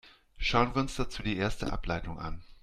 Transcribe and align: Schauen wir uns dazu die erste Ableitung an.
Schauen 0.39 0.73
wir 0.73 0.81
uns 0.81 0.95
dazu 0.95 1.21
die 1.21 1.37
erste 1.37 1.71
Ableitung 1.71 2.17
an. 2.17 2.41